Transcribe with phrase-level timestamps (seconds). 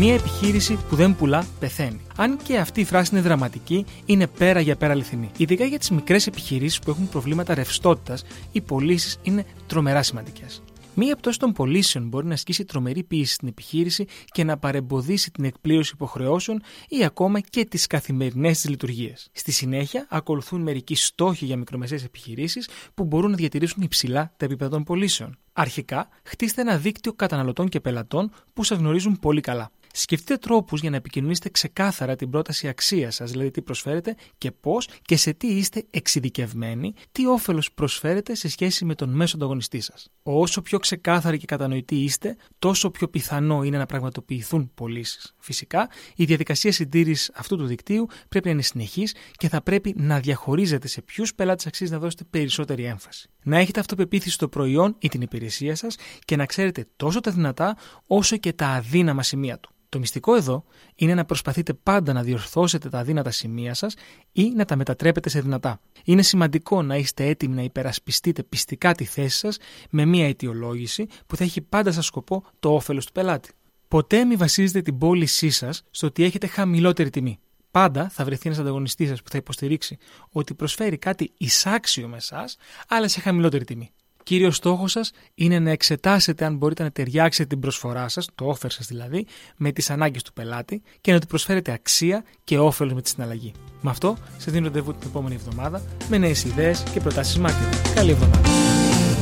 [0.00, 2.00] Μία επιχείρηση που δεν πουλά, πεθαίνει.
[2.16, 5.30] Αν και αυτή η φράση είναι δραματική, είναι πέρα για πέρα αληθινή.
[5.36, 10.62] Ειδικά για τις μικρές επιχειρήσεις που έχουν προβλήματα ρευστότητας, οι πωλήσεις είναι τρομερά σημαντικές.
[10.94, 15.44] Μία πτώση των πωλήσεων μπορεί να ασκήσει τρομερή πίεση στην επιχείρηση και να παρεμποδίσει την
[15.44, 19.28] εκπλήρωση υποχρεώσεων ή ακόμα και τις καθημερινές της λειτουργίες.
[19.32, 24.70] Στη συνέχεια, ακολουθούν μερικοί στόχοι για μικρομεσαίες επιχειρήσεις που μπορούν να διατηρήσουν υψηλά τα επίπεδα
[24.70, 25.38] των πωλήσεων.
[25.52, 29.70] Αρχικά, χτίστε ένα δίκτυο καταναλωτών και πελατών που σας γνωρίζουν πολύ καλά.
[30.00, 34.88] Σκεφτείτε τρόπους για να επικοινωνήσετε ξεκάθαρα την πρόταση αξίας σας, δηλαδή τι προσφέρετε και πώς
[35.02, 40.08] και σε τι είστε εξειδικευμένοι, τι όφελος προσφέρετε σε σχέση με τον μέσο ανταγωνιστή σας.
[40.22, 45.34] Όσο πιο ξεκάθαροι και κατανοητοί είστε, τόσο πιο πιθανό είναι να πραγματοποιηθούν πωλήσεις.
[45.38, 50.20] Φυσικά, η διαδικασία συντήρησης αυτού του δικτύου πρέπει να είναι συνεχής και θα πρέπει να
[50.20, 53.28] διαχωρίζετε σε ποιους πελάτες αξίζει να δώσετε περισσότερη έμφαση.
[53.42, 57.76] Να έχετε αυτοπεποίθηση στο προϊόν ή την υπηρεσία σας και να ξέρετε τόσο τα δυνατά
[58.06, 59.72] όσο και τα αδύναμα σημεία του.
[59.88, 60.64] Το μυστικό εδώ
[60.94, 63.94] είναι να προσπαθείτε πάντα να διορθώσετε τα αδύνατα σημεία σας
[64.32, 65.80] ή να τα μετατρέπετε σε δυνατά.
[66.04, 69.58] Είναι σημαντικό να είστε έτοιμοι να υπερασπιστείτε πιστικά τη θέση σας
[69.90, 73.50] με μια αιτιολόγηση που θα έχει πάντα σαν σκοπό το όφελος του πελάτη.
[73.88, 77.38] Ποτέ μην βασίζετε την πώλησή σας στο ότι έχετε χαμηλότερη τιμή.
[77.78, 79.98] Πάντα θα βρεθεί ένας ανταγωνιστής σας που θα υποστηρίξει
[80.30, 82.56] ότι προσφέρει κάτι εισάξιο με εσάς,
[82.88, 83.90] αλλά σε χαμηλότερη τιμή.
[84.22, 88.70] Κύριος στόχος σας είναι να εξετάσετε αν μπορείτε να ταιριάξετε την προσφορά σας, το offer
[88.70, 93.02] σας δηλαδή, με τις ανάγκες του πελάτη και να του προσφέρετε αξία και όφελος με
[93.02, 93.52] τη συναλλαγή.
[93.80, 97.92] Με αυτό, σα δίνω ραντεβού την επόμενη εβδομάδα με νέες ιδέες και προτάσεις marketing.
[97.94, 98.77] Καλή εβδομάδα.